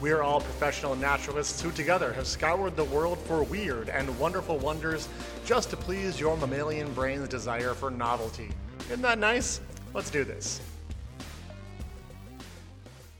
[0.00, 4.56] We are all professional naturalists who together have scoured the world for weird and wonderful
[4.58, 5.08] wonders
[5.44, 8.50] just to please your mammalian brain's desire for novelty.
[8.86, 9.60] Isn't that nice?
[9.94, 10.60] Let's do this.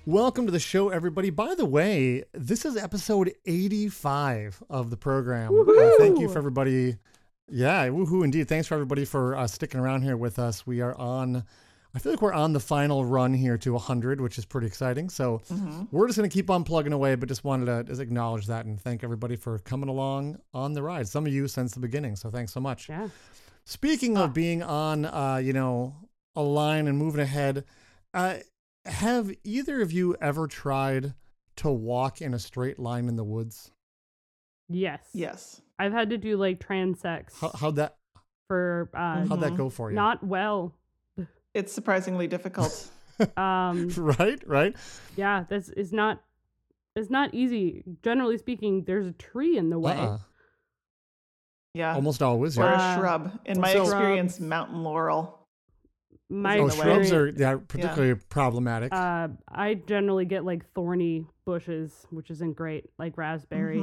[0.07, 1.31] Welcome to the show, everybody.
[1.31, 5.53] By the way, this is episode 85 of the program.
[5.53, 6.97] Uh, thank you for everybody.
[7.51, 8.49] Yeah, woohoo indeed.
[8.49, 10.65] Thanks for everybody for uh, sticking around here with us.
[10.65, 11.45] We are on,
[11.95, 15.09] I feel like we're on the final run here to 100, which is pretty exciting.
[15.09, 15.41] So
[15.91, 18.67] we're just going to keep on plugging away, but just wanted to just acknowledge that
[18.67, 21.09] and thank everybody for coming along on the ride.
[21.09, 22.17] Some of you since the beginning.
[22.17, 22.89] So thanks so much.
[22.89, 23.09] Yeah.
[23.65, 25.97] Speaking of being on, uh, you know,
[26.37, 27.65] a line and moving ahead,
[28.15, 28.37] uh,
[28.85, 31.15] have either of you ever tried
[31.57, 33.71] to walk in a straight line in the woods?
[34.69, 35.01] Yes.
[35.15, 35.61] Yes.
[35.79, 37.97] I've had to do like transects How, how'd that
[38.49, 39.97] for uh, how'd that go for you?
[39.97, 40.75] not well.
[41.55, 42.89] It's surprisingly difficult.
[43.37, 44.77] Um, right, right.
[45.17, 46.23] yeah, this is not.
[46.95, 47.83] It's not easy.
[48.05, 49.95] Generally speaking, there's a tree in the way.
[49.97, 50.19] Uh-uh.
[51.75, 51.95] Yeah.
[51.97, 52.57] Almost always.
[52.57, 52.95] or Yeah.
[52.95, 53.41] a shrub.
[53.45, 54.49] In my So- experience, Shrubs.
[54.49, 55.49] mountain laurel.
[56.31, 56.81] My Oh, in the way.
[56.83, 58.93] shrubs are yeah particularly problematic.
[58.93, 63.79] Uh, I generally get like thorny bushes, which isn't great, like raspberry.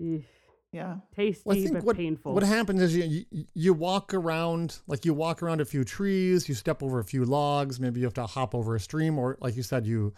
[0.00, 0.24] Mhm.
[0.72, 0.76] Eesh.
[0.76, 0.96] Yeah.
[1.14, 2.34] Tasty Well, I think but what, painful.
[2.34, 6.48] what happens is you, you you walk around like you walk around a few trees,
[6.48, 9.36] you step over a few logs, maybe you have to hop over a stream, or
[9.40, 10.12] like you said, you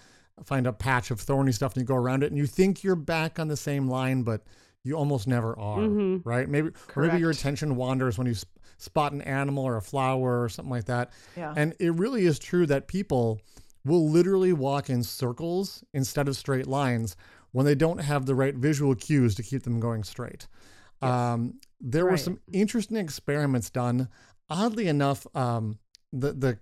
[0.44, 2.96] find a patch of thorny stuff and you go around it, and you think you're
[2.96, 4.42] back on the same line, but
[4.82, 6.22] you almost never are, Mhm.
[6.24, 6.48] right?
[6.48, 10.42] Maybe or maybe your attention wanders when you sp- spot an animal or a flower
[10.42, 11.54] or something like that, Yeah.
[11.56, 13.40] and it really is true that people
[13.84, 17.16] will literally walk in circles instead of straight lines
[17.54, 20.48] when they don't have the right visual cues to keep them going straight.
[21.00, 24.08] Um, there were some interesting experiments done.
[24.50, 25.78] Oddly enough, um,
[26.12, 26.58] the the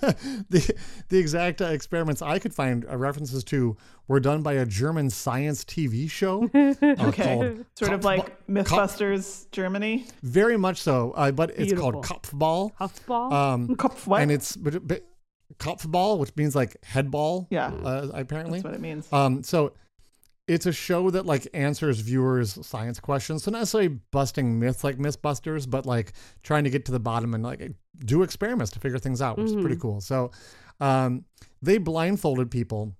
[0.48, 0.74] the
[1.08, 3.76] the exact uh, experiments I could find uh, references to
[4.06, 6.44] were done by a German science TV show.
[6.54, 7.56] uh, Okay.
[7.76, 10.06] Sort of Kopfba- like Mythbusters Germany.
[10.22, 12.72] very much so, uh, but it's called Kopfball.
[12.76, 13.32] Kopfball.
[13.32, 15.04] Um, Kopf and it's but, but
[15.58, 17.48] Kopfball, which means like head ball.
[17.50, 17.72] Yeah.
[17.72, 18.58] uh, apparently.
[18.60, 19.12] That's what it means.
[19.12, 19.72] Um, so
[20.48, 23.44] it's a show that like answers viewers science questions.
[23.44, 27.34] So not necessarily busting myths like Mythbusters, but like trying to get to the bottom
[27.34, 27.72] and like
[28.04, 30.00] do experiments to figure things out, which is pretty cool.
[30.00, 30.30] So
[30.80, 31.24] um,
[31.62, 32.94] they blindfolded people.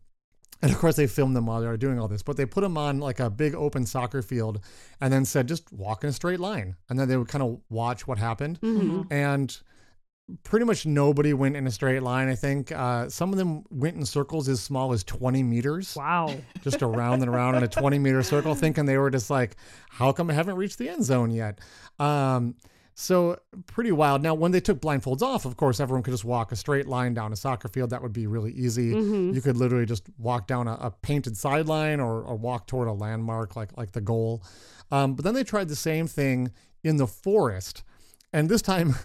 [0.60, 2.62] And of course, they filmed them while they were doing all this, but they put
[2.62, 4.60] them on like a big open soccer field
[5.00, 6.74] and then said, just walk in a straight line.
[6.90, 8.60] And then they would kind of watch what happened.
[8.60, 9.06] Mhm.
[9.12, 9.56] And
[10.42, 12.70] pretty much nobody went in a straight line, I think.
[12.72, 16.34] Uh, some of them went in circles as small as 20 meters Wow.
[16.62, 19.56] just around and around in a 20 meter circle, thinking they were just like,
[19.90, 21.60] how come I haven't reached the end zone yet?
[21.98, 22.56] Um,
[22.94, 24.22] so pretty wild.
[24.22, 27.14] Now, when they took blindfolds off, of course, everyone could just walk a straight line
[27.14, 27.90] down a soccer field.
[27.90, 28.86] That would be really easy.
[29.34, 32.92] You could literally just walk down a, a painted sideline or, or walk toward a
[32.92, 34.42] landmark like like the goal.
[34.90, 36.50] Um, but then they tried the same thing
[36.82, 37.82] in the forest,
[38.32, 38.94] and this time.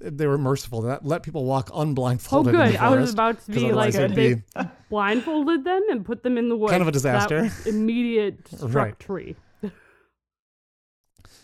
[0.00, 0.82] They were merciful.
[0.82, 2.54] That let people walk Oh, unblindfolded.
[2.54, 2.76] in good.
[2.76, 4.42] I was about to be like, they be-
[4.88, 6.70] blindfolded them and put them in the woods.
[6.70, 7.50] Kind of a disaster.
[7.66, 8.98] immediate struck Right.
[9.00, 9.36] tree.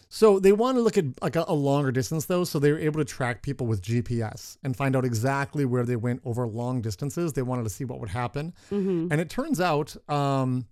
[0.09, 2.79] So they want to look at like a, a longer distance though, so they were
[2.79, 6.81] able to track people with GPS and find out exactly where they went over long
[6.81, 7.33] distances.
[7.33, 10.67] They wanted to see what would happen, hmm and it turns out um,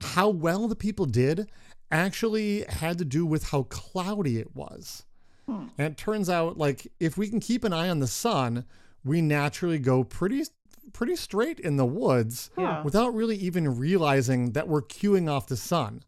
[0.00, 1.50] how well the people did
[1.90, 5.04] actually had to do with how cloudy it was.
[5.48, 8.64] And it turns out like if we can keep an eye on the sun,
[9.04, 10.44] we naturally go pretty
[10.92, 12.82] pretty straight in the woods Yeah.
[12.82, 16.02] without really even realizing that we're cueing off the sun.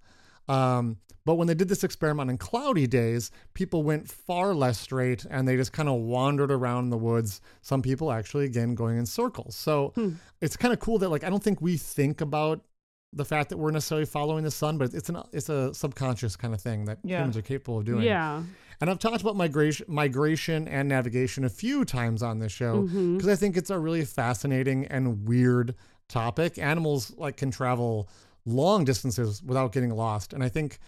[0.49, 5.27] Um, but when they did this experiment on cloudy days, people went far less straight
[5.27, 7.43] and they just kind of wandered around the woods.
[7.61, 9.55] Some people actually, again, going in circles.
[9.55, 9.93] So
[10.41, 12.65] it's kind of cool that, like, I don't think we think about
[13.13, 16.55] the fact that we're necessarily following the sun, but it's an it's a subconscious kind
[16.55, 17.19] of thing that Yeah.
[17.19, 18.03] humans are capable of doing.
[18.05, 18.43] Yeah.
[18.81, 23.17] And I've talked about migration, migration and navigation a few times on this show mm-hmm.
[23.17, 25.75] because I think it's a really fascinating and weird
[26.09, 26.57] topic.
[26.59, 28.09] Animals like can travel
[28.47, 30.79] long distances without getting lost, and I think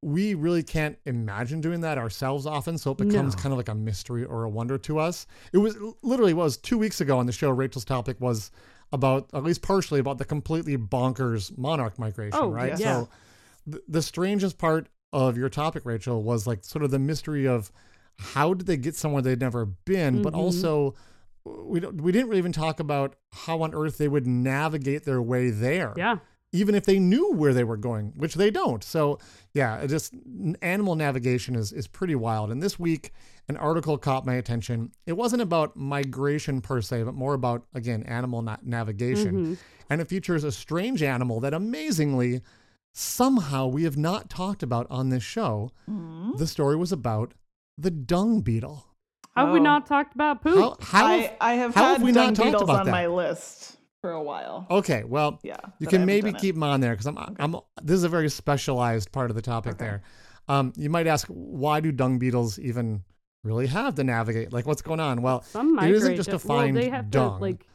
[0.00, 2.76] we really can't imagine doing that ourselves often.
[2.78, 3.42] So it becomes No.
[3.42, 5.26] kind of like a mystery or a wonder to us.
[5.52, 7.50] It was literally was two weeks ago on the show.
[7.50, 8.50] Rachel's topic was
[8.94, 12.68] about at least partially about the completely bonkers monarch migration, Oh, right?
[12.78, 12.80] yes.
[12.80, 13.08] So
[13.66, 17.70] the, the strangest part of your topic, Rachel, was like sort of the mystery of
[18.18, 20.38] how did they get somewhere they'd never been, but Mhm.
[20.38, 20.94] also
[21.44, 25.20] we don't, we didn't really even talk about how on earth they would navigate their
[25.20, 26.16] way there Yeah.
[26.54, 28.82] Even if they knew where they were going, which they don't.
[28.84, 29.18] So
[29.52, 30.14] yeah, it just
[30.62, 32.50] animal navigation is is pretty wild.
[32.50, 33.12] And this week,
[33.48, 34.92] an article caught my attention.
[35.04, 39.32] It wasn't about migration per se, but more about again animal na- navigation.
[39.34, 39.58] Mhm.
[39.90, 42.40] And it features a strange animal that amazingly
[42.92, 45.70] somehow we have not talked about on this show.
[45.90, 46.38] Mhm.
[46.38, 47.34] The story was about
[47.76, 48.86] the dung beetle.
[49.36, 49.62] Have we Oh.
[49.62, 50.54] not talked about poop?
[50.54, 52.86] How, how I, I have how had have we dung not talked beetles about on
[52.86, 52.92] that?
[52.92, 54.66] my list for a while.
[54.70, 55.56] Okay, well, Yeah.
[55.78, 57.56] You can maybe keep them on there because I'm, I'm.
[57.82, 59.84] This is a very specialized part of the topic Okay.
[59.86, 60.02] there.
[60.46, 63.02] Um, you might ask, why do dung beetles even
[63.44, 64.52] really have to navigate?
[64.52, 65.22] Like, what's going on?
[65.22, 65.94] Well, Some it migrate.
[65.94, 67.38] isn't just to- to find well, they have dung.
[67.38, 67.66] to like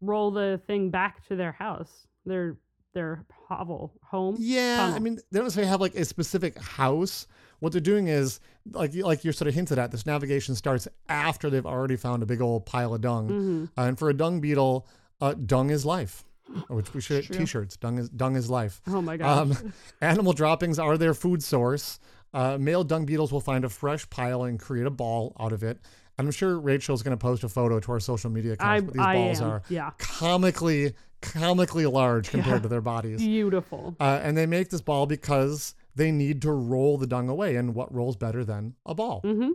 [0.00, 2.56] roll the thing back to their house, their
[2.94, 4.36] their hovel home.
[4.40, 7.26] yeah, I mean, they don't necessarily have like a specific house.
[7.60, 8.40] What they're doing is,
[8.72, 12.22] like, you- like you're sort of hinted at, this navigation starts after they've already found
[12.22, 13.28] a big old pile of dung.
[13.28, 13.68] Mhm.
[13.78, 14.88] Uh, and for a dung beetle,
[15.20, 16.24] uh, dung is life.
[16.68, 17.76] Which we should t-shirts.
[17.76, 18.82] Dung is dung is life.
[18.88, 19.38] Oh my gosh.
[19.38, 22.00] Um, animal droppings are their food source.
[22.34, 25.62] Uh, male dung beetles will find a fresh pile and create a ball out of
[25.62, 25.78] it.
[26.18, 28.84] And I'm sure Rachel's going to post a photo to our social media I, accounts.
[28.86, 29.48] but these I balls am.
[29.48, 29.90] are yeah.
[29.98, 30.92] comically,
[31.22, 32.62] comically large compared Yeah.
[32.62, 33.20] to their bodies.
[33.20, 33.94] Beautiful.
[34.00, 37.56] Uh, and they make this ball because they need to roll the dung away.
[37.56, 39.20] And what rolls better than a ball?
[39.20, 39.50] hmm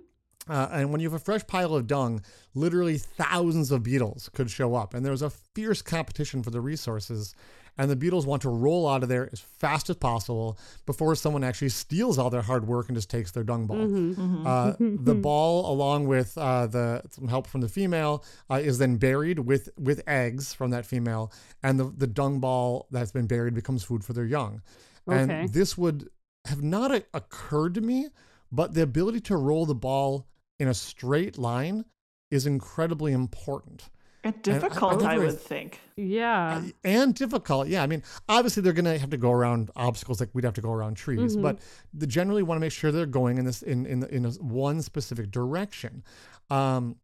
[0.48, 2.22] Uh, and when you have a fresh pile of dung,
[2.54, 4.94] literally thousands of beetles could show up.
[4.94, 7.34] And there's a fierce competition for the resources.
[7.78, 11.44] And the beetles want to roll out of there as fast as possible before someone
[11.44, 13.78] actually steals all their hard work and just takes their dung ball.
[13.78, 14.48] Mm-hmm.
[14.48, 18.96] Uh, the ball, along with uh, the some help from the female, uh, is then
[18.96, 21.34] buried with with eggs from that female,
[21.64, 24.62] and the the dung ball that's been buried becomes food for their young.
[25.06, 25.48] And Okay.
[25.48, 26.10] this would
[26.46, 28.08] have not a- occurred to me,
[28.54, 30.28] but the ability to roll the ball
[30.60, 31.86] in a straight line
[32.32, 33.90] is incredibly important
[34.24, 35.80] And I- I difficult, I, would think.
[35.96, 36.64] Yeah.
[36.84, 37.68] and difficult.
[37.68, 40.54] Yeah, I mean, obviously they're going to have to go around obstacles like we'd have
[40.56, 41.42] to go around trees, Mhm.
[41.42, 41.60] but
[41.94, 44.82] they generally want to make sure they're going in this in in in a, one
[44.82, 46.04] specific direction.
[46.50, 46.96] Um,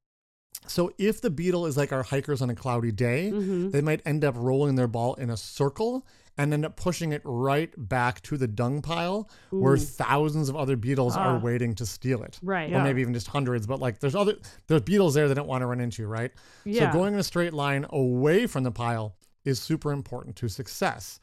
[0.67, 4.01] so if the beetle is like our hikers on a cloudy day, hmm they might
[4.05, 6.05] end up rolling their ball in a circle
[6.37, 10.75] and end up pushing it right back to the dung pile where thousands of other
[10.75, 11.39] beetles are Ah.
[11.39, 12.39] waiting to steal it.
[12.41, 12.69] Right.
[12.69, 12.83] Or Yeah.
[12.83, 14.37] maybe even just hundreds, but like there's other
[14.67, 16.31] there's beetles there they don't want to run into, right?
[16.63, 16.91] Yeah.
[16.91, 21.19] So going in a straight line away from the pile is super important to success.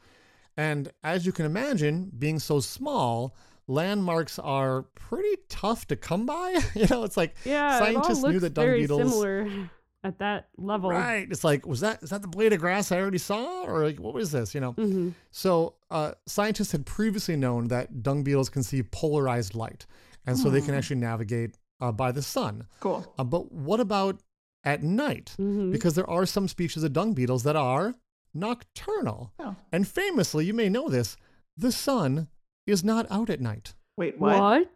[0.55, 3.35] And as you can imagine, being so small,
[3.67, 6.59] landmarks are pretty tough to come by.
[6.75, 7.75] you know, it's like yeah.
[7.77, 9.47] it scientists knew that dung beetles similar
[10.03, 10.89] at that level.
[10.89, 11.27] Right.
[11.29, 13.63] It's like, was that is that the blade of grass I already saw?
[13.63, 14.53] Or like what was this?
[14.55, 14.71] You know?
[14.73, 19.85] hmm So uh, scientists had previously known that dung beetles can see polarized light.
[20.25, 20.77] And so they can Hmm.
[20.77, 22.67] actually navigate uh, by the sun.
[22.81, 23.11] Cool.
[23.17, 24.19] Uh, but what about
[24.63, 25.33] at night?
[25.37, 27.95] hmm because there are some species of dung beetles that are
[28.33, 29.31] nocturnal.
[29.39, 29.55] Oh.
[29.71, 31.17] And famously, you may know this,
[31.57, 32.27] the sun
[32.67, 33.73] is not out at night.
[33.97, 34.39] Wait, what?
[34.39, 34.69] What?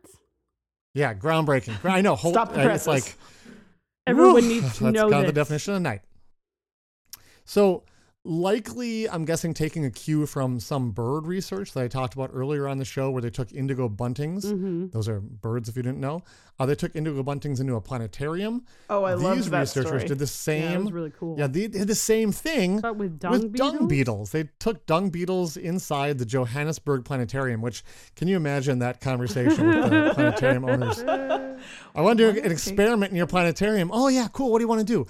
[0.94, 1.84] Yeah, groundbreaking.
[1.90, 2.16] I know.
[2.16, 2.88] Hold, Stop the uh, it's presses.
[2.88, 3.16] like
[4.06, 6.02] Everyone woo, needs to that's know kind of the definition of night.
[7.46, 7.84] So
[8.26, 12.68] likely, I'm guessing taking a cue from some bird research that I talked about earlier
[12.68, 14.50] on the show, where they took indigo buntings.
[14.50, 16.24] hmm Those are birds, if you didn't know.
[16.60, 18.64] Uh, they took indigo buntings into a planetarium.
[18.90, 20.08] Oh, I These love that These researchers story.
[20.08, 20.72] did the Yeah, same.
[20.80, 21.36] that was really cool.
[21.38, 23.72] Yeah, they did the same thing but with dung with beetles.
[23.74, 24.32] dung beetles.
[24.32, 27.84] They took dung beetles inside the Johannesburg Planetarium, which
[28.16, 31.00] can you imagine that conversation with the planetarium owners?
[31.96, 33.90] I want to do an experiment in your planetarium.
[33.92, 34.52] Oh yeah, cool.
[34.52, 35.08] What do you want to do?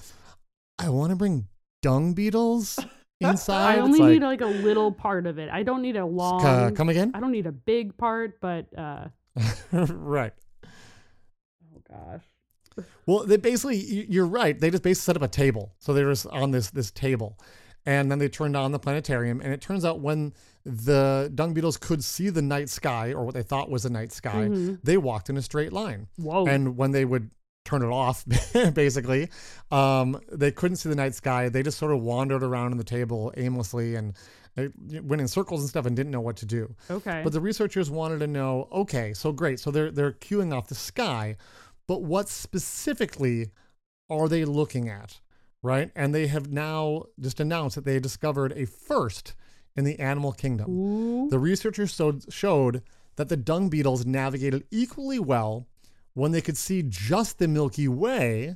[0.80, 1.48] I want to bring
[1.82, 2.80] dung beetles
[3.24, 3.78] inside.
[3.78, 5.50] I only like, need like a little part of it.
[5.50, 6.46] I don't need a long.
[6.46, 7.12] uh, come again?
[7.14, 9.08] I don't need a big part, but uh,
[9.72, 10.34] right.
[10.66, 12.24] oh gosh.
[13.06, 13.78] Well, they basically,
[14.10, 14.60] you're right.
[14.60, 15.74] They just basically set up a table.
[15.80, 17.38] So they were just on this this table,
[17.86, 19.42] and then they turned on the planetarium.
[19.42, 20.34] And it turns out when
[20.66, 24.12] the dung beetles could see the night sky, or what they thought was the night
[24.12, 24.80] sky, Mhm.
[24.84, 26.08] they walked in a straight line.
[26.18, 26.48] Whoa.
[26.48, 27.30] And when they would
[27.80, 28.24] turn it off,
[28.74, 29.30] basically,
[29.72, 31.50] um, they couldn't see the night sky.
[31.50, 34.14] They just sort of wandered around on the table aimlessly and
[34.56, 36.76] they went in circles and stuff and didn't know what to do.
[36.90, 37.22] okay.
[37.24, 39.60] But the researchers wanted to know, okay, so great.
[39.60, 41.38] So they're they're cueing off the sky,
[41.88, 43.50] but what specifically
[44.10, 45.20] are they looking at?
[45.64, 45.92] Right?
[45.96, 49.34] And they have now just announced that they discovered a first
[49.76, 50.70] in the animal kingdom.
[50.70, 51.30] Ooh.
[51.30, 52.84] The researchers showed, showed
[53.16, 55.68] that the dung beetles navigated equally well
[56.14, 58.56] when they could see just the Milky Way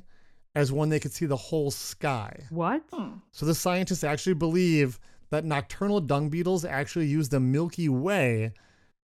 [0.54, 2.44] as when they could see the whole sky.
[2.50, 2.82] What?
[2.92, 3.14] Hmm.
[3.32, 4.98] So the scientists actually believe
[5.30, 8.52] that nocturnal dung beetles actually use the Milky Way,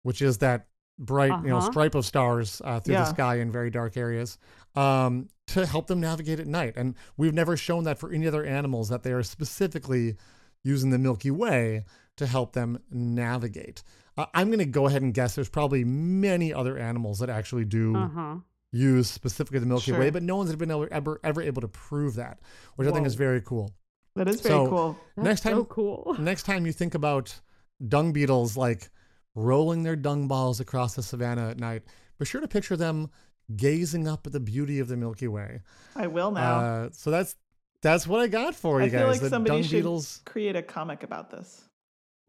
[0.04, 0.68] which is that
[1.00, 1.72] bright, you know, Uh-huh.
[1.72, 4.38] stripe of stars uh, through the sky in very dark areas
[4.76, 6.74] um, to help them navigate at night.
[6.76, 10.16] And we've never shown that for any other animals that they are specifically
[10.64, 11.86] using the Milky Way
[12.18, 13.84] to help them navigate.
[14.18, 17.66] Uh, I'm going to go ahead and guess there's probably many other animals that actually
[17.66, 18.36] do Uh huh.
[18.72, 22.16] use specifically the Milky Way, but no one's been able, ever ever able to prove
[22.16, 22.40] that,
[22.76, 23.72] which I think is very cool.
[24.16, 24.98] That is very So- cool.
[25.18, 26.16] Next time- so cool.
[26.20, 27.40] Next time you think about
[27.88, 28.90] dung beetles like
[29.36, 31.84] rolling their dung balls across the savannah at night,
[32.18, 33.10] be sure to picture them
[33.56, 35.62] gazing up at the beauty of the Milky Way.
[35.96, 36.60] I will now.
[36.60, 37.36] Uh, so that's
[37.84, 38.96] that's what I got for you guys.
[38.96, 40.22] I feel like the somebody dung should beetles.
[40.26, 41.62] create a comic about this.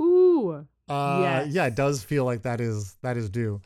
[0.02, 0.66] Ooh.
[0.88, 1.48] Uh, Yes.
[1.48, 3.60] Yeah, it does feel like that is that is due.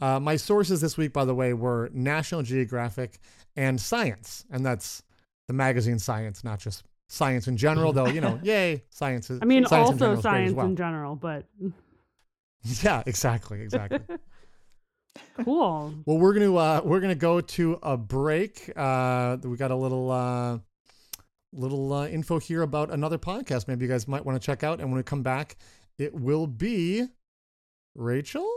[0.00, 3.18] Uh, my sources this week, by the way, were National Geographic
[3.56, 5.02] and Science, and that's
[5.48, 7.92] the magazine Science, not just science in general.
[7.92, 9.38] Though you know, yay, science is.
[9.40, 10.66] I mean, science also general is great as science well.
[10.66, 11.46] in general, but
[12.82, 14.00] Yeah, exactly, exactly.
[15.44, 15.94] cool.
[16.06, 18.70] well, we're gonna uh, we're gonna go to a break.
[18.74, 20.58] Uh, we got a little uh,
[21.52, 23.68] little uh, info here about another podcast.
[23.68, 24.80] Maybe you guys might want to check out.
[24.80, 25.56] And when we come back,
[25.98, 27.06] it will be
[27.94, 28.50] Rachel.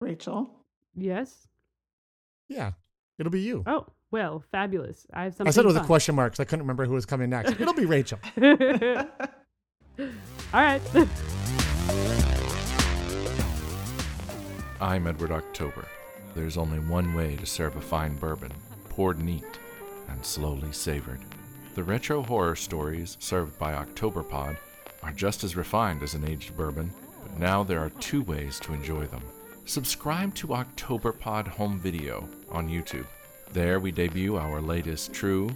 [0.00, 0.50] Rachel.
[0.94, 1.48] Yes.
[2.48, 2.72] Yeah,
[3.18, 3.62] it'll be you.
[3.66, 5.06] Oh, well, fabulous.
[5.12, 5.48] I have something.
[5.48, 7.58] I said it with a question mark because I couldn't remember who was coming next.
[7.58, 8.18] It'll be Rachel.
[9.98, 10.06] All
[10.52, 10.82] right.
[14.80, 15.86] I'm Edward October.
[16.34, 18.52] There's only one way to serve a fine bourbon
[18.90, 19.44] poured neat
[20.08, 21.20] and slowly savored.
[21.74, 24.58] The retro horror stories served by Octoberpod
[25.02, 26.92] are just as refined as an aged bourbon,
[27.22, 29.22] but now there are two ways to enjoy them.
[29.64, 33.06] Subscribe to Octoberpod Home Video on YouTube.
[33.52, 35.50] There we debut our latest true,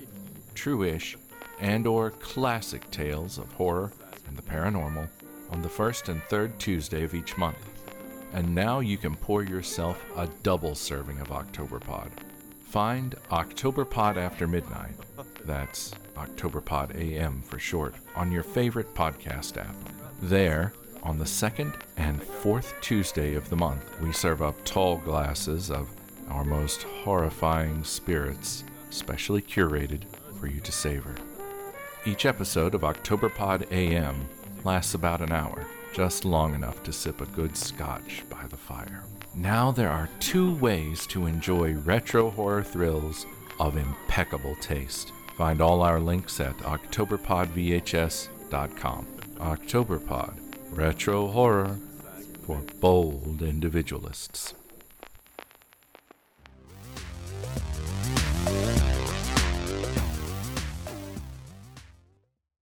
[0.55, 1.17] true-ish,
[1.61, 3.93] and or classic tales of horror
[4.29, 5.09] and the paranormal
[5.51, 7.59] on the first and third Tuesday of each month.
[8.33, 12.11] And now you can pour yourself a double serving of Octoberpod.
[12.65, 14.95] Find Octoberpod After Midnight,
[15.47, 19.77] that's Octoberpod AM for short, on your favorite podcast app.
[20.21, 20.73] There,
[21.03, 25.89] on the second and fourth Tuesday of the month, we serve up tall glasses of
[26.29, 30.03] our most horrifying spirits, specially curated
[30.39, 31.15] for you to savor.
[32.05, 34.29] Each episode of Octoberpod AM
[34.65, 39.05] lasts about an hour, just long enough to sip a good scotch by the fire.
[39.35, 43.27] Now there are two ways to enjoy retro horror thrills
[43.61, 45.13] of impeccable taste.
[45.37, 49.07] Find all our links at octoberpodvhs.com.
[49.37, 50.39] Octoberpod,
[50.71, 51.79] retro horror
[52.47, 54.55] for bold individualists.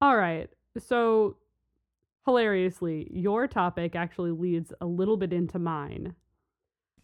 [0.01, 0.51] All right.
[0.77, 1.37] So,
[2.27, 6.17] hilariously, your topic actually leads a little bit into mine.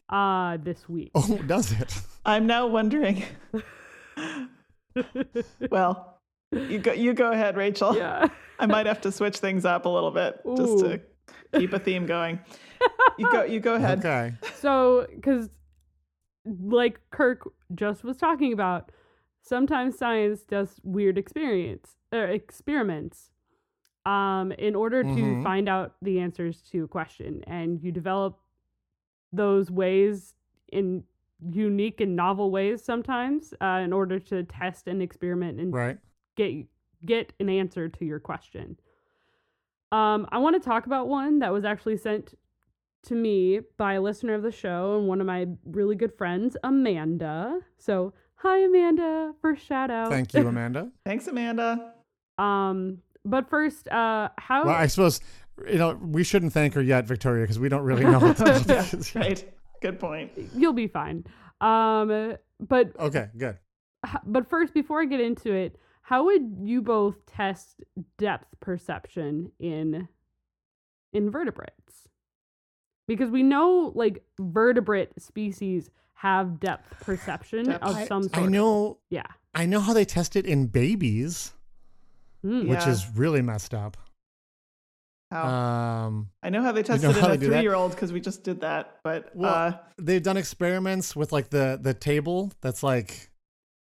[0.08, 1.12] Uh, this week.
[1.14, 1.94] Oh, does it?
[2.26, 3.22] I'm now wondering.
[5.70, 6.20] well,
[6.52, 6.92] you go.
[6.92, 7.96] You go ahead, Rachel.
[7.96, 8.28] yeah.
[8.58, 11.00] I might have to switch things up a little bit just to
[11.58, 12.38] keep a theme going.
[13.18, 13.44] You go.
[13.44, 14.00] You go ahead.
[14.00, 14.34] Okay.
[14.56, 15.48] So, because
[16.44, 18.90] like Kirk just was talking about,
[19.42, 23.30] sometimes science does weird experience or experiments
[24.06, 25.42] um, in order to Mhm.
[25.42, 28.38] find out the answers to a question, and you develop
[29.32, 30.34] those ways
[30.72, 31.04] in
[31.52, 35.98] unique and novel ways sometimes uh, in order to test and experiment and Right.
[36.36, 36.66] get
[37.04, 38.76] get an answer to your question.
[39.92, 42.34] Um, I want to talk about one that was actually sent
[43.04, 46.56] to me by a listener of the show and one of my really good friends,
[46.62, 47.58] Amanda.
[47.78, 50.10] So, hi Amanda, first shout out.
[50.10, 50.90] Thank you, Amanda.
[51.06, 51.94] Thanks, Amanda.
[52.38, 54.66] Um, but first, uh, how?
[54.66, 55.20] Well, I suppose
[55.66, 58.44] you know we shouldn't thank her yet, Victoria, because we don't really know what the
[58.44, 59.14] topic is.
[59.14, 59.22] yet.
[59.22, 59.54] right.
[59.80, 60.30] Good point.
[60.54, 61.24] You'll be fine.
[61.60, 63.58] Um, but Okay, good.
[64.26, 67.82] but first, before I get into it, how would you both test
[68.18, 70.08] depth perception in
[71.12, 72.08] invertebrates?
[73.06, 77.82] Because we know like vertebrate species have depth perception Depth.
[77.82, 78.36] of some sort.
[78.36, 78.98] I know.
[79.08, 79.26] Yeah.
[79.54, 81.54] I know how they test it in babies,
[82.44, 82.68] Mm.
[82.68, 82.90] which Yeah.
[82.90, 83.96] is really messed up.
[85.30, 85.46] How?
[85.46, 88.62] Um, I know how they know tested how in a three-year-old because we just did
[88.62, 88.96] that.
[89.04, 93.28] But Well, uh, they've done experiments with like the the table that's like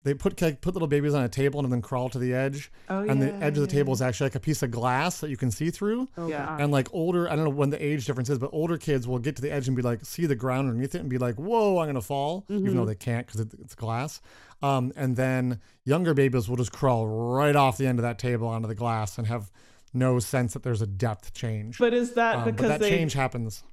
[0.04, 2.72] they put like, put little babies on a table and then crawl to the edge,
[2.88, 5.20] oh and the yeah, edge of the table is actually like a piece of glass
[5.20, 6.08] that you can see through.
[6.18, 6.56] Oh, Yeah.
[6.58, 9.20] And like older, I don't know when the age difference is, but older kids will
[9.20, 11.36] get to the edge and be like, see the ground underneath it and be like,
[11.36, 12.88] whoa, I'm going to fall, even though Mhm.
[12.88, 14.22] they can't because it's glass.
[14.62, 18.48] Um, and then younger babies will just crawl right off the end of that table
[18.48, 19.52] onto the glass and have
[19.94, 21.78] no sense that there's a depth change.
[21.78, 23.64] But is that Um, but because that they change happens.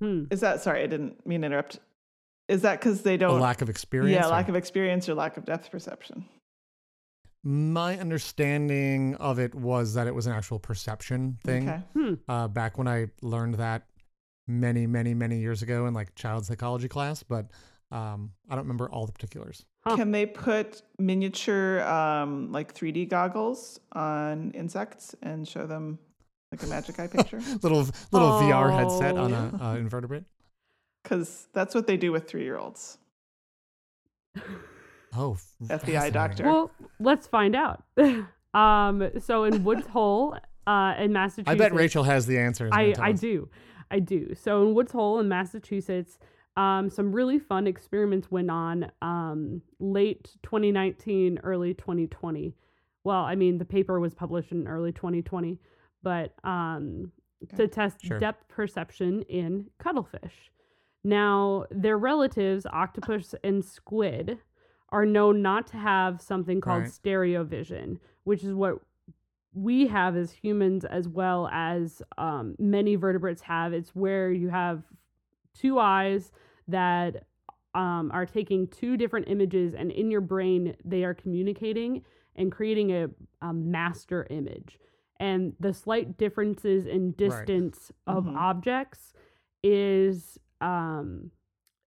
[0.00, 0.24] Hmm.
[0.30, 0.82] Is that sorry?
[0.82, 1.78] I didn't mean to interrupt.
[2.48, 3.40] Is that because they don't?
[3.40, 4.12] lack of experience.
[4.14, 6.24] yeah, or- lack of experience or lack of depth perception.
[7.42, 11.68] My understanding of it was that it was an actual perception thing.
[11.68, 11.82] Okay.
[11.94, 12.14] Hmm.
[12.28, 13.86] Uh, back when I learned that
[14.48, 17.46] many, many, many years ago in like child psychology class, but
[17.90, 19.64] um, I don't remember all the particulars.
[19.84, 19.96] Huh.
[19.96, 25.98] Can they put miniature um, like 3D goggles on insects and show them
[26.50, 27.40] like a magic eye picture?
[27.62, 30.24] Little little VR headset on an uh, invertebrate.
[31.02, 32.98] Because that's what they do with three year olds.
[35.18, 36.44] Oh, FBI doctor.
[36.44, 37.84] Well, let's find out.
[38.54, 42.68] um, so in Woods Hole, uh, in Massachusetts, I bet Rachel has the answer.
[42.70, 43.48] I, I do.
[43.90, 44.34] I do.
[44.34, 46.18] So in Woods Hole in Massachusetts,
[46.56, 52.54] um, some really fun experiments went on um, late 2019, early 2020.
[53.04, 55.58] Well, I mean, the paper was published in early 2020,
[56.02, 57.12] but um,
[57.56, 58.18] to test Sure.
[58.18, 60.50] depth perception in cuttlefish.
[61.04, 64.38] Now, their relatives, octopus and squid,
[64.90, 66.90] are known not to have something called Right.
[66.90, 68.78] stereovision, which is what
[69.52, 73.72] we have as humans as well as um, many vertebrates have.
[73.72, 74.82] It's where you have
[75.58, 76.32] two eyes
[76.68, 77.24] that
[77.74, 82.02] um, are taking two different images, and in your brain, they are communicating
[82.34, 83.08] and creating a,
[83.42, 84.78] a master image.
[85.20, 88.36] And the slight differences in distance of Mhm.
[88.36, 89.12] objects
[89.62, 91.30] is um,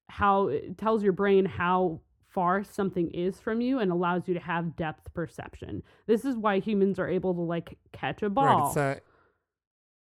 [0.10, 4.40] how it tells your brain how far something is from you and allows you to
[4.40, 5.82] have depth perception.
[6.06, 8.74] This is why humans are able to like catch a ball, Right.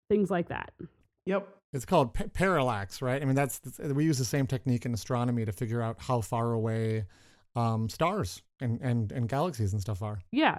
[0.09, 0.73] Things like that.
[1.25, 1.47] Yep.
[1.73, 3.21] It's called pa- parallax, right?
[3.21, 6.21] I mean, that's, that's we use the same technique in astronomy to figure out how
[6.21, 7.05] far away
[7.55, 10.19] um, stars and, and and galaxies and stuff are.
[10.31, 10.57] Yeah.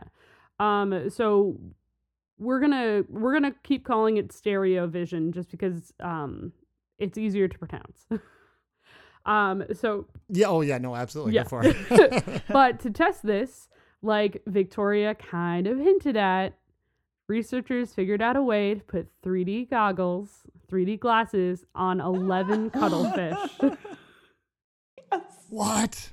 [0.59, 1.57] Um so
[2.39, 6.53] we're going to we're to keep calling it stereo vision just because um
[6.99, 8.07] it's easier to pronounce.
[9.27, 10.49] um so Yeah.
[10.49, 10.79] Oh, yeah.
[10.79, 11.35] No, absolutely.
[11.35, 11.45] Yeah.
[11.45, 12.43] Go for it.
[12.49, 13.69] but to test this,
[14.03, 16.55] like Victoria kind of hinted at,
[17.31, 20.41] researchers figured out a way to put 3D goggles,
[20.71, 23.39] 3D glasses on 11 cuttlefish.
[23.63, 25.23] Yes.
[25.49, 26.13] what?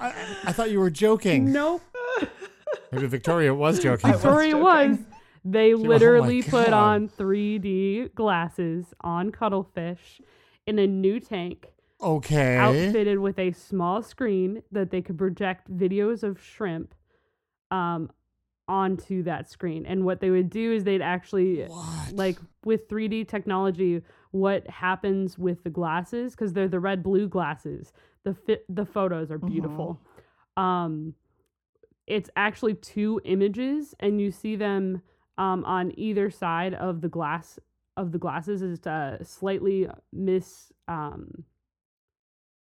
[0.00, 0.12] I,
[0.44, 1.52] I thought you were joking.
[1.52, 1.80] nope.
[2.90, 4.10] Maybe Victoria was joking.
[4.10, 4.96] I was Victoria was.
[4.98, 5.06] joking.
[5.44, 10.20] They oh my literally put on 3D glasses on cuttlefish
[10.66, 11.66] in a new tank,
[12.00, 12.56] Okay.
[12.56, 16.94] outfitted with a small screen that they could project videos of shrimp
[17.72, 18.10] um,
[18.68, 19.84] onto that screen.
[19.86, 22.12] And what they would do is they'd actually What?
[22.12, 27.92] like with 3D technology, what happens with the glasses because they're the red blue glasses.
[28.24, 30.00] The fit the photos are beautiful.
[30.56, 31.14] Um,
[32.06, 35.02] it's actually two images, and you see them
[35.38, 37.58] um, on either side of the glass
[37.96, 38.62] of the glasses.
[38.62, 40.72] Is uh, slightly miss.
[40.88, 41.44] Um,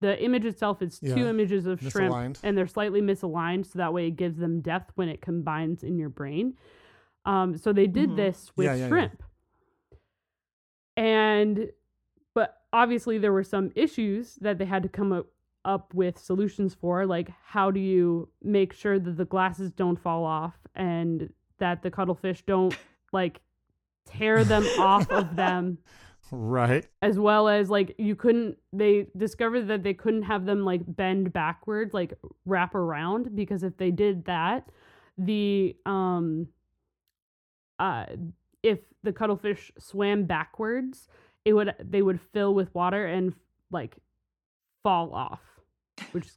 [0.01, 2.11] the image itself is two images of shrimp,
[2.43, 5.97] and they're slightly misaligned, so that way it gives them depth when it combines in
[5.97, 6.55] your brain.
[7.23, 8.15] Um, so they did Mhm.
[8.17, 8.87] this with Yeah, yeah, yeah.
[8.89, 9.23] shrimp.
[10.97, 11.71] And
[12.33, 15.27] but obviously there were some issues that they had to come up,
[15.65, 20.23] up with solutions for like how do you make sure that the glasses don't fall
[20.25, 22.75] off and that the cuttlefish don't
[23.13, 23.41] like
[24.05, 25.77] tear them off of them
[26.33, 26.87] Right.
[27.01, 31.33] as well as like you couldn't they discovered that they couldn't have them like bend
[31.33, 32.13] backwards like
[32.45, 34.69] wrap around because if they did that
[35.17, 36.47] the um
[37.79, 38.05] uh
[38.63, 41.09] if the cuttlefish swam backwards
[41.43, 43.33] it would they would fill with water and
[43.69, 43.97] like
[44.83, 45.41] fall off
[46.13, 46.29] which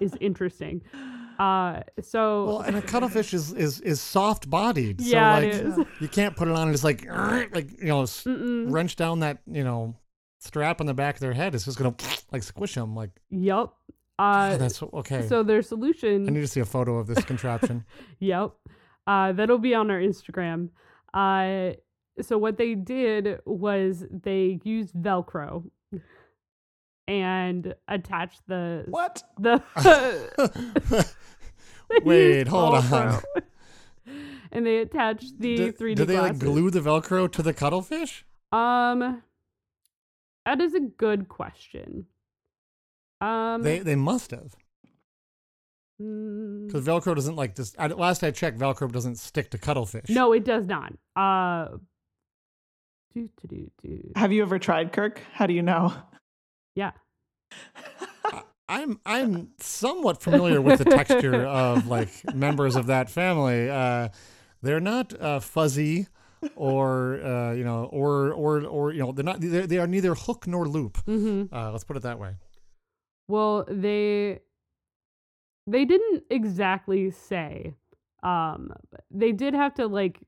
[0.00, 0.82] is interesting
[1.38, 5.00] uh so Well, and a cuttlefish is is is soft bodied.
[5.00, 7.04] So yeah like it is you can't put it on and just like
[7.54, 8.70] like you know Mm-mm.
[8.72, 9.94] wrench down that you know
[10.40, 11.54] strap on the back of their head.
[11.54, 11.94] It's just gonna
[12.32, 12.94] like squish them.
[12.96, 13.70] Like yep
[14.18, 15.26] God, uh that's okay.
[15.28, 17.84] so their solution I need to see a photo of this contraption.
[18.18, 18.52] Yep.
[19.06, 20.68] Uh, that'll be on our Instagram.
[21.14, 21.70] Uh,
[22.20, 25.70] so what they did was they used Velcro
[27.06, 29.22] and attached the What?
[29.38, 29.62] the
[32.04, 33.20] Wait, used hold on.
[34.50, 38.24] And they attached the do, 3D do they like glue the Velcro to the cuttlefish?
[38.50, 39.22] Um,
[40.46, 42.06] that is a good question.
[43.20, 44.54] Um, They they must have
[46.00, 47.74] mm, because Velcro doesn't like this.
[47.78, 50.08] I, last I checked, Velcro doesn't stick to cuttlefish.
[50.08, 50.94] no, it does not.
[51.14, 51.76] Uh,
[53.12, 54.12] do do do do.
[54.16, 55.20] Have you ever tried Kirk?
[55.34, 55.92] How do you know?
[56.74, 56.92] Yeah.
[58.68, 63.70] I'm I'm somewhat familiar with the texture of like members of that family.
[63.70, 64.08] Uh,
[64.62, 66.06] they're not uh, fuzzy
[66.54, 69.40] or uh, you know or or or you know they're not.
[69.40, 70.98] They're, they are neither hook nor loop.
[71.06, 72.34] hmm Uh, let's put it that way.
[73.28, 74.40] Well, they
[75.66, 77.74] they didn't exactly say.
[78.22, 78.72] Um,
[79.10, 80.20] they did have to like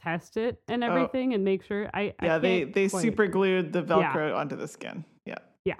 [0.00, 0.86] test it and Oh.
[0.88, 1.88] everything and make sure.
[1.94, 5.04] I I Yeah, they they quite- super glued the Velcro onto the skin.
[5.24, 5.38] Yeah.
[5.64, 5.74] Yeah.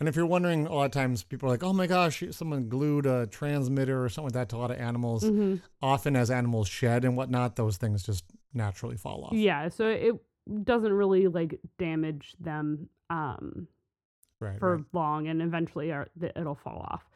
[0.00, 2.68] And if you're wondering, a lot of times people are like, "Oh my gosh, someone
[2.68, 5.60] glued a transmitter or something like that to a lot of animals." Mhm.
[5.80, 9.32] Often, as animals shed and whatnot, those things just naturally fall off.
[9.32, 10.14] Yeah, so it
[10.64, 13.66] doesn't really like damage them um
[14.40, 14.58] right.
[14.58, 14.84] for right.
[14.92, 17.08] long and eventually are, it'll fall off.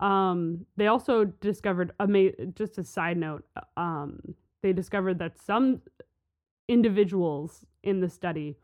[0.00, 3.44] Um, they also discovered, ama- just a side note,
[3.76, 5.82] um, they discovered that some
[6.68, 8.56] individuals in the study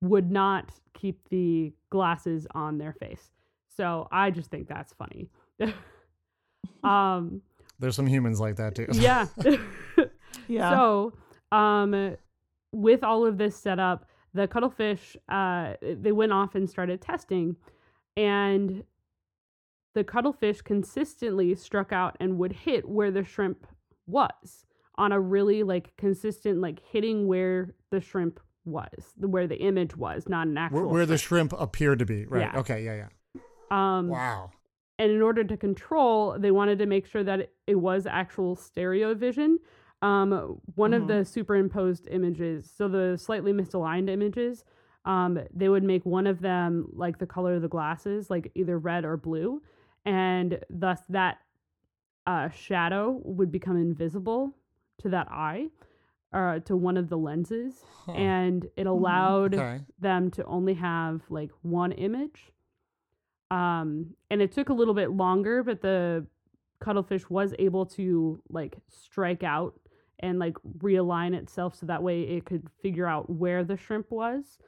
[0.00, 3.30] would not keep the glasses on their face.
[3.68, 5.28] So I just think that's funny.
[6.84, 7.42] um,
[7.78, 8.86] There's some humans like that too.
[8.92, 9.26] yeah.
[10.48, 10.70] Yeah.
[10.70, 11.12] So,
[11.52, 12.16] um,
[12.72, 17.56] with all of this set up, the cuttlefish, uh, they went off and started testing,
[18.16, 18.84] and
[19.94, 23.66] the cuttlefish consistently struck out and would hit where the shrimp
[24.06, 24.64] was
[24.96, 30.28] on a really like consistent, like hitting where the shrimp was, where the image was,
[30.28, 30.80] not an actual.
[30.80, 32.26] where, where the shrimp appeared to be.
[32.26, 32.50] Right.
[32.52, 32.60] Yeah.
[32.60, 32.84] Okay.
[32.84, 32.94] Yeah.
[32.94, 33.40] Yeah.
[33.70, 34.50] um, Wow.
[34.98, 39.14] and in order to control, they wanted to make sure that it, was actual stereo
[39.14, 39.58] vision.
[40.02, 41.06] Um, one of Mhm.
[41.08, 44.64] the superimposed images, so the slightly misaligned images,
[45.04, 48.78] um, they would make one of them like the color of the glasses, like either
[48.78, 49.62] red or blue,
[50.04, 51.38] and thus that
[52.26, 54.52] uh, shadow would become invisible
[54.98, 55.68] to that eye,
[56.32, 58.12] or to one of the lenses, Huh.
[58.12, 59.80] and it allowed okay.
[59.98, 62.52] them to only have like one image.
[63.50, 66.26] Um, and it took a little bit longer, but the
[66.80, 69.74] cuttlefish was able to like strike out
[70.20, 74.58] and like realign itself so that way it could figure out where the shrimp was.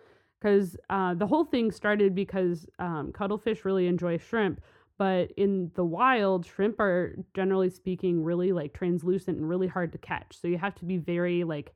[0.40, 4.60] Because uh, the whole thing started because um, cuttlefish really enjoy shrimp,
[4.98, 9.98] but in the wild, shrimp are generally speaking really like translucent and really hard to
[9.98, 10.38] catch.
[10.40, 11.74] So you have to be very like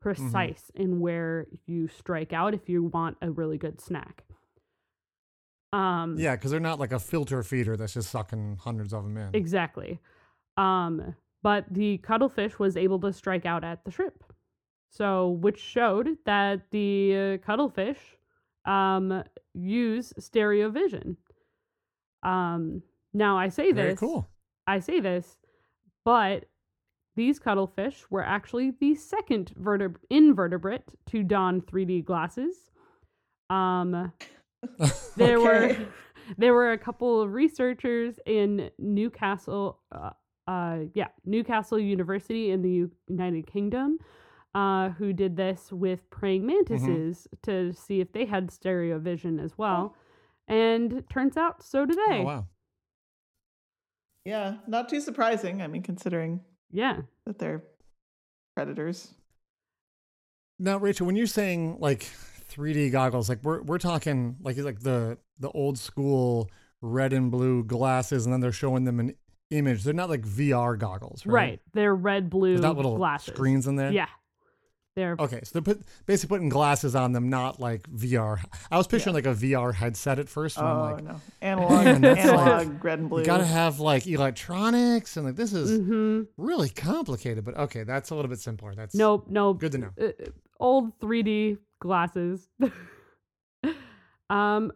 [0.00, 4.24] precise in where you strike out if you want a really good snack.
[5.72, 9.16] Um, Yeah, because they're not like a filter feeder that's just sucking hundreds of them
[9.16, 9.30] in.
[9.34, 10.00] Exactly.
[10.56, 14.24] Um, but the cuttlefish was able to strike out at the shrimp.
[14.90, 17.98] So, which showed that the uh, cuttlefish
[18.64, 19.22] um,
[19.54, 21.16] use stereo vision.
[22.22, 24.00] Um, now, I say Very this.
[24.00, 24.28] cool.
[24.66, 25.36] I say this,
[26.04, 26.44] but
[27.16, 32.70] these cuttlefish were actually the second verteb- invertebrate to don 3D glasses.
[33.48, 34.12] Um,
[35.16, 35.76] there were
[36.38, 40.10] there were a couple of researchers in Newcastle, uh,
[40.46, 43.98] uh, yeah, Newcastle University in the U- United Kingdom,
[44.54, 49.58] uh, who did this with praying mantises to see if they had stereo vision as
[49.58, 49.96] well.
[50.50, 52.18] And turns out so do oh, they.
[52.18, 52.46] Oh wow.
[54.24, 55.62] Yeah, not too surprising.
[55.62, 57.02] I mean, considering Yeah.
[57.24, 57.62] that they're
[58.54, 59.14] predators.
[60.58, 62.00] Now, Rachel, when you're saying like
[62.50, 66.50] 3D goggles, like we're we're talking like like the the old school
[66.82, 69.14] red and blue glasses, and then they're showing them an
[69.50, 69.84] image.
[69.84, 71.32] They're not like VR goggles, Right.
[71.34, 71.60] right?
[71.72, 73.32] They're red blue There's not little glasses.
[73.34, 73.90] screens in there.
[73.92, 74.06] Yeah.
[74.96, 78.42] They're Okay, so they're put, basically putting glasses on them, not like VR.
[78.72, 81.84] I was picturing like a VR headset at first, and Oh I'm like, no, analog,
[81.84, 83.20] man, that's analog, like- red and blue.
[83.20, 87.44] you gotta have like electronics, and like this is hmm really complicated.
[87.44, 88.74] But okay, that's a little bit simpler.
[88.74, 89.60] That's Nope, nope.
[89.60, 89.90] good to know.
[90.00, 90.08] uh,
[90.58, 92.48] old 3D glasses.
[94.28, 94.72] um,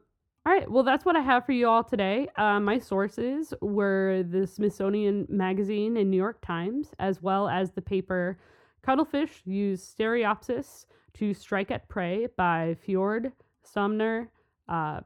[0.47, 2.29] all right, well, that's what I have for you all today.
[2.37, 7.81] Uh, my sources were the Smithsonian Magazine and New York Times, as well as the
[7.83, 8.39] paper
[8.85, 14.31] Cuttlefish Use Stereopsis to Strike at Prey by Feord, Sumner,
[14.69, 15.01] uh,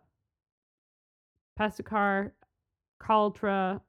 [1.59, 2.33] Pescar,
[3.01, 3.81] Caltra,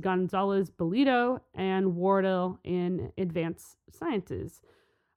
[0.00, 4.62] Gonzalez Bellido, and Wardill in Advanced Sciences.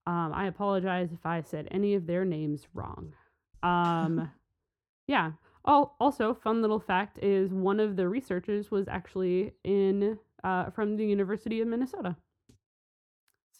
[0.06, 3.14] Um, I apologize if I said any of their names wrong.
[3.62, 4.30] Um,
[5.08, 5.32] yeah.
[5.64, 10.98] Oh, also, fun little fact is one of the researchers was actually in uh, from
[10.98, 12.18] the University of Minnesota.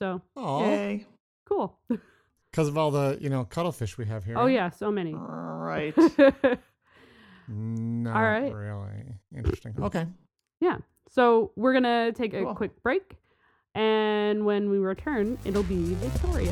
[0.04, 1.06] So Oh, Yay.
[1.46, 1.80] cool.
[2.52, 4.38] because of all the you know cuttlefish we have here.
[4.38, 4.52] oh eh?
[4.56, 5.14] yeah, so many.
[5.16, 5.96] Right.
[7.48, 8.54] Not right.
[8.54, 9.74] really interesting.
[9.82, 10.06] Okay.
[10.60, 10.80] yeah.
[11.10, 12.54] So we're gonna take a Cool.
[12.54, 13.16] quick break,
[13.76, 16.52] and when we return, it'll be Victoria.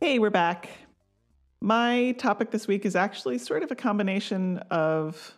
[0.00, 0.68] Hey, we're back.
[1.60, 5.34] My topic this week is actually sort of a combination of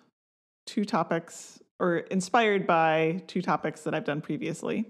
[0.66, 4.84] two topics, or inspired by two topics that I've done previously.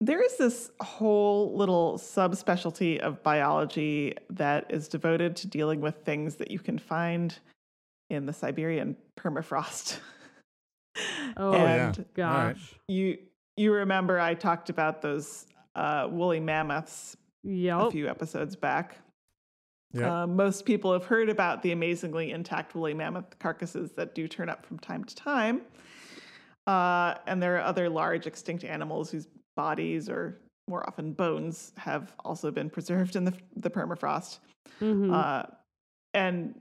[0.00, 6.36] there is this whole little subspecialty of biology that is devoted to dealing with things
[6.36, 7.38] that you can find
[8.10, 9.98] in the Siberian permafrost.
[11.36, 11.88] Oh, yeah.
[11.88, 12.54] and All right.
[12.54, 12.74] gosh.
[12.88, 13.18] you
[13.58, 17.16] you remember I talked about those uh, woolly mammoths
[17.88, 18.96] a few episodes back.
[19.98, 20.22] Yeah.
[20.22, 24.48] Uh, most people have heard about the amazingly intact woolly mammoth carcasses that do turn
[24.48, 25.62] up from time to time.
[26.66, 32.12] Uh, and there are other large extinct animals whose bodies, or more often bones, have
[32.24, 34.38] also been preserved in the, the permafrost.
[34.80, 35.12] Mhm.
[35.12, 35.46] Uh,
[36.12, 36.60] and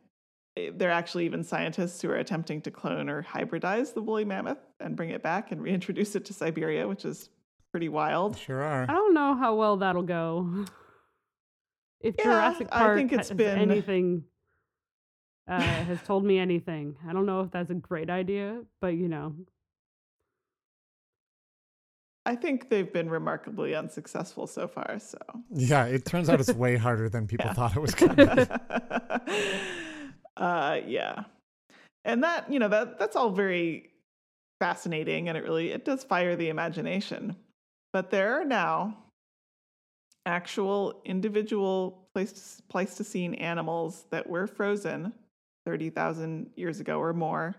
[0.73, 4.59] there are actually even scientists who are attempting to clone or hybridize the woolly mammoth
[4.79, 7.29] and bring it back and reintroduce it to Siberia, which is
[7.71, 8.37] pretty wild.
[8.37, 8.83] Sure are.
[8.83, 10.65] I don't know how well that'll go.
[12.05, 14.23] If Yeah, Jurassic I Park think it's has been- anything
[15.47, 19.07] uh, has told me anything, I don't know if that's a great idea, but you
[19.07, 19.35] know,
[22.27, 24.99] I think they've been remarkably unsuccessful so far.
[24.99, 25.17] So
[25.49, 27.53] Yeah, it turns out it's way harder than people Yeah.
[27.53, 28.43] thought it was going to be.
[30.37, 31.23] uh, yeah,
[32.03, 33.89] and that you know that that's all very
[34.59, 37.35] fascinating, and it really it does fire the imagination.
[37.93, 38.97] But there are now
[40.25, 42.01] actual individual
[42.69, 45.13] Pleistocene animals that were frozen
[45.65, 47.55] thirty thousand years ago or more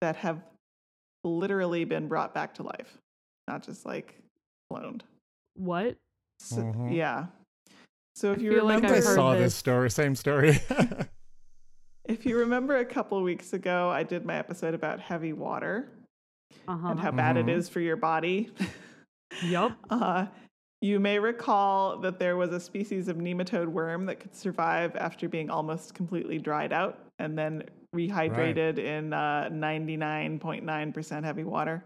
[0.00, 0.42] that have
[1.24, 2.98] literally been brought back to life,
[3.46, 4.16] not just like
[4.72, 5.02] cloned.
[5.54, 5.96] what?
[6.40, 6.92] So, Mhm.
[6.94, 7.26] Yeah.
[8.16, 9.54] So if I you feel like remember, I I've saw this this.
[9.54, 10.58] story, same story.
[12.08, 15.88] if you remember a couple of weeks ago, I did my episode about heavy water
[16.68, 17.56] Uh and how bad it Mhm.
[17.56, 18.50] is for your body.
[19.46, 19.72] Yup.
[19.90, 20.26] Uh,
[20.82, 25.28] you may recall that there was a species of nematode worm that could survive after
[25.28, 27.62] being almost completely dried out and then
[27.94, 31.84] rehydrated in uh, 99.9% heavy water.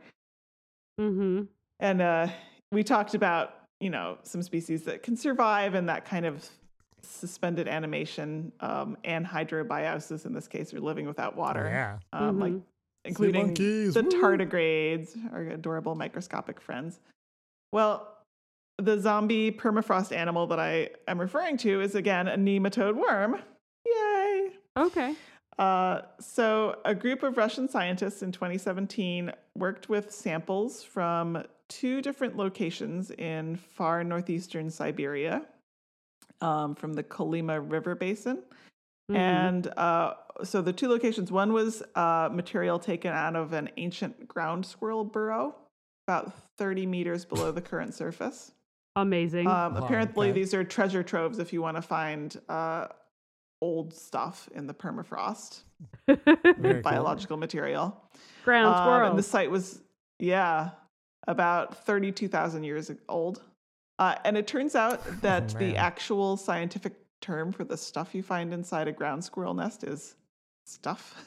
[0.98, 1.42] Mm-hmm.
[1.80, 2.28] And uh,
[2.72, 6.48] we talked about, you know, some species that can survive in that kind of
[7.02, 11.66] suspended animation um, anhydrobiosis in this case, or living without water.
[11.66, 11.98] yeah.
[12.18, 12.62] Um, like Mhm.
[13.04, 16.98] including monkeys, the tardigrades, our adorable microscopic friends.
[17.72, 18.15] Well,
[18.78, 23.40] the zombie permafrost animal that I am referring to is again a nematode worm.
[23.86, 24.50] Yay!
[24.76, 25.14] Okay.
[25.58, 32.36] Uh, so, a group of Russian scientists in 2017 worked with samples from two different
[32.36, 35.42] locations in far northeastern Siberia
[36.42, 38.42] um, from the Kolyma River Basin.
[39.10, 39.16] Mhm.
[39.16, 44.28] And uh, so the two locations one was uh, material taken out of an ancient
[44.28, 45.54] ground squirrel burrow,
[46.06, 48.52] about 30 meters below the current surface.
[48.96, 49.46] Amazing.
[49.46, 52.88] Um, apparently, these are treasure troves if you want to find uh,
[53.62, 55.60] old stuff in the permafrost,
[56.06, 56.18] Very
[56.54, 56.82] cool.
[56.82, 57.96] biological material.
[58.44, 59.10] Ground Um, squirrel.
[59.10, 59.80] and the site was,
[60.18, 60.70] yeah,
[61.26, 63.42] about 32,000 years old.
[63.98, 68.52] Uh, and it turns out that the actual scientific term for the stuff you find
[68.52, 70.14] inside a ground squirrel nest is
[70.66, 71.24] stuff.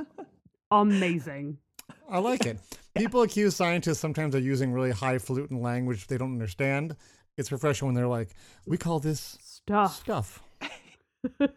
[0.70, 1.58] amazing.
[2.08, 2.58] I like it.
[2.96, 6.96] People accuse scientists sometimes of using really highfalutin language they don't understand.
[7.36, 8.30] It's refreshing when they're like,
[8.66, 9.96] "We call this Stuff.
[10.00, 10.42] stuff."
[11.40, 11.48] I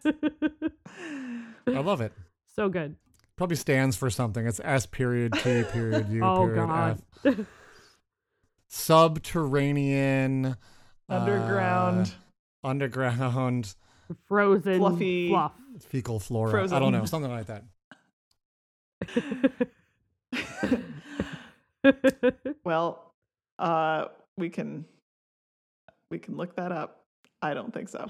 [1.66, 2.12] love it.
[2.54, 2.96] so good.
[3.36, 4.46] Probably stands for something.
[4.46, 7.02] It's S period T period U oh period god.
[7.24, 7.46] F.
[8.68, 10.56] Subterranean,
[11.08, 12.14] Underground.
[12.64, 13.74] uh, underground,
[14.28, 15.28] Frozen Fluffy.
[15.28, 15.52] fluff.
[15.80, 16.64] fecal flora.
[16.72, 17.64] I don't know, something like that.
[22.64, 23.12] well,
[23.58, 24.84] uh, we can
[26.10, 27.04] we can look that up.
[27.40, 28.08] I don't think so.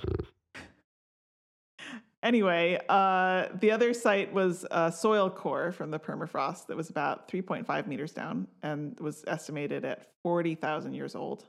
[2.22, 7.28] Anyway, uh, the other site was a soil core from the permafrost that was about
[7.28, 11.44] 3.5 meters down and was estimated at 40,000 years old.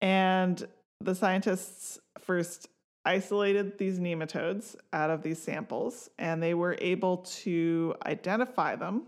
[0.00, 0.66] And
[1.00, 2.68] the scientists first
[3.04, 9.04] isolated these nematodes out of these samples, and they were able to identify them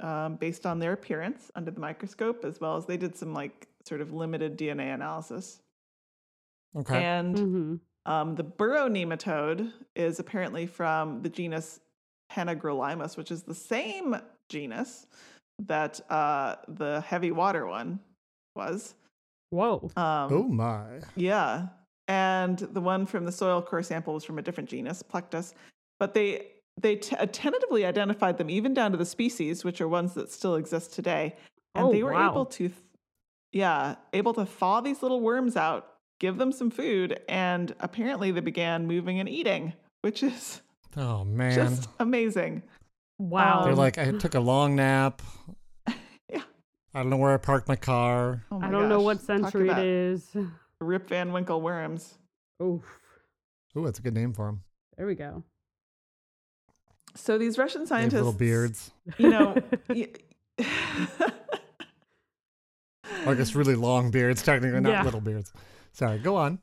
[0.00, 3.68] um, based on their appearance under the microscope, as well as they did some like
[3.86, 5.60] sort of limited DNA analysis.
[6.76, 7.02] Okay.
[7.02, 7.74] And hmm
[8.08, 11.80] um, the burrow nematode is apparently from the genus
[12.32, 14.16] Panagrolimus, which is the same
[14.48, 15.06] genus
[15.66, 18.00] that uh, the heavy water one
[18.56, 18.94] was.
[19.50, 19.90] Whoa.
[19.96, 21.00] Um, oh my.
[21.16, 21.66] yeah.
[22.06, 25.52] And the one from the soil core sample was from a different genus, Plectus.
[26.00, 26.46] But they
[26.80, 30.30] they t- uh, tentatively identified them even down to the species, which are ones that
[30.30, 31.36] still exist today.
[31.74, 32.30] And Oh, they were wow.
[32.30, 32.80] able to, th-
[33.52, 38.40] yeah, able to thaw these little worms out, give them some food, and apparently they
[38.40, 40.60] began moving and eating, which is
[40.96, 41.54] Oh man.
[41.54, 42.62] just amazing.
[43.18, 43.64] Wow.
[43.64, 45.22] They're like, I took a long nap.
[46.30, 46.42] Yeah.
[46.94, 48.44] I don't know where I parked my car.
[48.52, 50.36] Oh my I don't know what century it is.
[50.80, 52.18] Rip Van Winkle worms.
[52.62, 52.82] Oof.
[53.76, 54.62] Ooh, that's a good name for them.
[54.96, 55.42] There we go.
[57.14, 58.90] So these Russian They have scientists, little beards.
[59.18, 59.56] you know,
[59.88, 60.08] y-
[63.26, 65.02] Or I guess really long beards, technically not Yeah.
[65.02, 65.52] little beards.
[65.92, 66.58] Sorry, go on.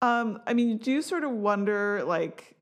[0.00, 2.56] um, I mean, do you do sort of wonder, like,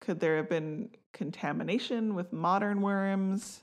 [0.00, 3.62] could there have been contamination with modern worms?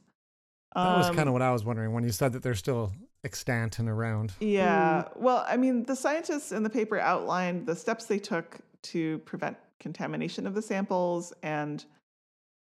[0.76, 2.91] That was Um, kind of what I was wondering when you said that they're still
[3.24, 4.34] extant and around.
[4.39, 5.08] Yeah.
[5.15, 9.58] Well, I mean, the scientists in the paper outlined the steps they took to prevent
[9.80, 11.84] contamination of the samples and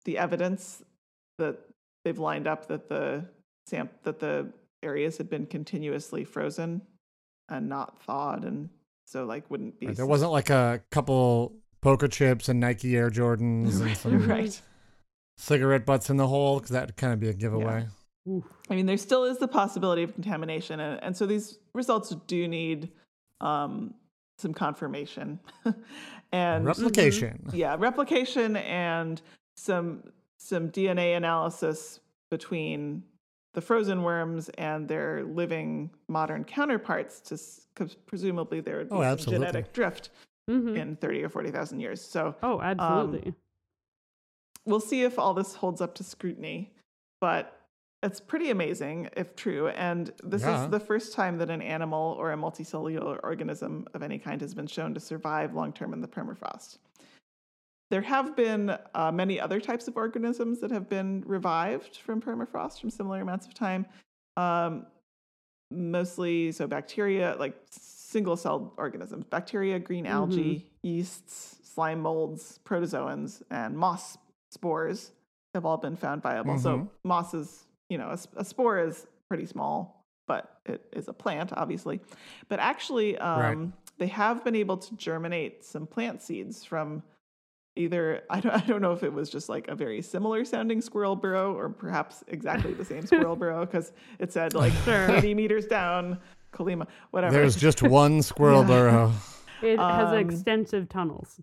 [0.05, 0.83] the evidence
[1.39, 1.59] that
[2.05, 3.25] they've lined up that the
[3.67, 6.83] sam- that the areas had been continuously frozen
[7.49, 8.69] and not thawed and
[9.07, 13.11] so like wouldn't be Right, there wasn't like a couple poker chips and Nike Air
[13.19, 14.61] Jordans and some right.
[15.37, 17.87] cigarette butts in the hole because that would kind of be a giveaway.
[18.29, 18.45] Oof.
[18.71, 22.47] I mean, there still is the possibility of contamination, and, and so these results do
[22.47, 22.91] need
[23.41, 23.95] um,
[24.39, 25.41] some confirmation
[26.33, 27.51] and Replication.
[27.53, 29.21] yeah, replication and
[29.57, 30.03] some
[30.39, 33.05] some DNA analysis between
[33.55, 37.39] the frozen worms and their living modern counterparts, to
[37.75, 40.11] because presumably there would be Oh, some genetic drift
[40.51, 40.77] Mhm.
[40.77, 42.01] in thirty or forty thousand years.
[42.01, 43.35] So Oh, absolutely.
[44.65, 46.73] we'll see if all this holds up to scrutiny,
[47.21, 47.59] but
[48.03, 49.69] it's pretty amazing if true.
[49.69, 50.65] And this Yeah.
[50.65, 54.55] is the first time that an animal or a multicellular organism of any kind has
[54.55, 56.79] been shown to survive long term in the permafrost.
[57.93, 62.81] There have been uh, many other types of organisms that have been revived from permafrost
[62.81, 63.85] from similar amounts of time.
[64.39, 64.87] Um,
[65.71, 73.77] mostly, so bacteria, like single celled organisms, bacteria, green algae, yeasts, slime molds, protozoans, and
[73.77, 74.17] moss
[74.51, 75.13] spores
[75.53, 76.57] have all been found viable.
[76.57, 76.89] So Mhm.
[77.05, 82.01] moss is, you know—a spore is pretty small, but it is a plant, obviously.
[82.49, 87.03] But actually, um, they have been able to germinate some plant seeds from
[87.77, 90.81] either I don't, I don't know if it was just like a very similar sounding
[90.81, 95.67] squirrel burrow or perhaps exactly the same squirrel burrow because it said like 30 meters
[95.67, 96.19] down,
[96.53, 97.33] Kolyma whatever.
[97.33, 98.67] There's just one squirrel Yeah.
[98.67, 99.13] burrow.
[99.63, 101.41] it has um, extensive tunnels.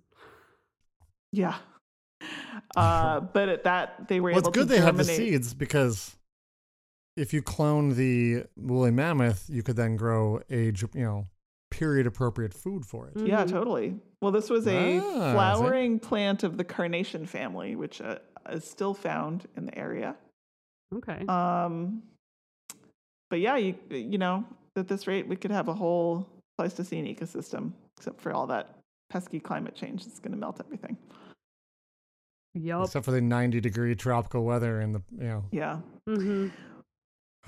[1.31, 1.55] yeah.
[2.75, 6.17] Uh, but at that they were Well, it's good to they have the seeds because
[7.15, 11.25] if you clone the woolly mammoth, you could then grow age, you know,
[11.79, 13.13] period appropriate food for it.
[13.15, 13.49] Yeah, Mhm.
[13.51, 13.99] totally.
[14.21, 18.93] Well, this was a Ah, flowering plant of the carnation family, which uh, is still
[18.93, 20.15] found in the area.
[20.93, 21.25] Okay.
[21.27, 22.03] Um,
[23.29, 24.43] but yeah, you you know,
[24.75, 28.77] at this rate, we could have a whole Pleistocene ecosystem, except for all that
[29.09, 30.97] pesky climate change that's going to melt everything.
[32.55, 32.85] yup.
[32.85, 35.43] Except for the 90 degree tropical weather and the, you know.
[35.51, 35.79] Yeah.
[36.07, 36.47] hmm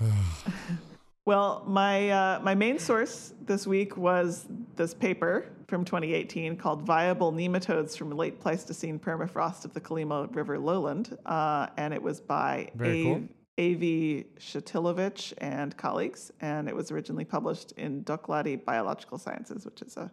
[1.24, 7.32] Well, my uh, my main source this week was this paper from 2018 called "Viable
[7.32, 12.70] Nematodes from Late Pleistocene Permafrost of the Kolyma River Lowland," uh, and it was by
[12.74, 13.22] Very cool.
[13.58, 14.24] A.V.
[14.40, 20.10] Shatilovich and colleagues, and it was originally published in Doklady Biological Sciences, which is a,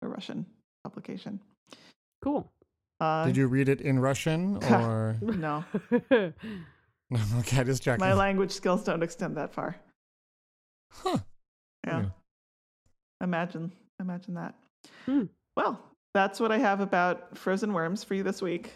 [0.00, 0.46] a Russian
[0.84, 1.40] publication.
[2.22, 2.50] Cool.
[2.98, 5.16] Uh, Did you read it in Russian or?
[5.20, 5.64] No,
[6.10, 8.00] okay, just checking.
[8.00, 9.76] my language skills don't extend that far.
[11.02, 11.18] Huh.
[11.86, 12.00] Yeah.
[12.00, 12.04] Yeah.
[13.22, 14.54] Imagine, imagine that.
[15.06, 15.24] Hmm.
[15.56, 15.80] Well,
[16.14, 18.72] that's what I have about frozen worms for you this week.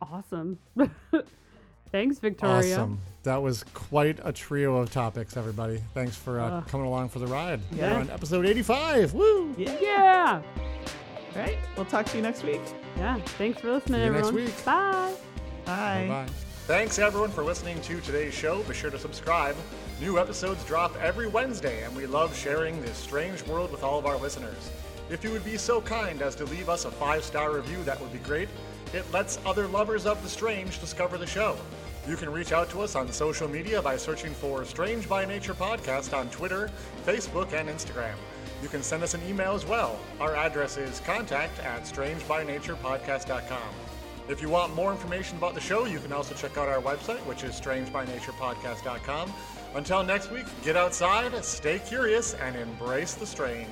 [0.00, 0.58] awesome.
[1.92, 2.74] Thanks, Victoria.
[2.74, 3.00] Awesome.
[3.22, 5.82] That was quite a trio of topics, everybody.
[5.94, 7.60] Thanks for uh, Uh, coming along for the ride.
[7.72, 7.92] Yeah.
[7.94, 9.14] We're on episode 85.
[9.14, 9.54] Woo!
[9.58, 9.76] Yeah.
[9.80, 10.42] Yeah.
[11.34, 11.58] All right.
[11.76, 12.60] We'll talk to you next week.
[12.96, 13.18] Yeah.
[13.38, 14.46] Thanks for listening, See you next everyone.
[14.46, 14.64] week.
[14.64, 15.14] Bye.
[15.64, 16.06] Bye.
[16.08, 16.47] Bye.
[16.68, 18.62] Thanks everyone for listening to today's show.
[18.64, 19.56] Be sure to subscribe.
[20.02, 24.04] New episodes drop every Wednesday, and we love sharing this strange world with all of
[24.04, 24.70] our listeners.
[25.08, 27.98] If you would be so kind as to leave us a five star review, that
[28.02, 28.50] would be great.
[28.92, 31.56] It lets other lovers of the strange discover the show.
[32.06, 35.54] You can reach out to us on social media by searching for Strange by Nature
[35.54, 36.70] Podcast on Twitter,
[37.06, 38.16] Facebook, and Instagram.
[38.62, 39.98] You can send us an email as well.
[40.20, 43.87] Our address is contact at strangebynaturepodcast.com.
[44.28, 47.20] If you want more information about the show, you can also check out our website,
[47.20, 49.32] which is strangebynaturepodcast.com.
[49.74, 53.68] Until next week, get outside, stay curious, and embrace the strange.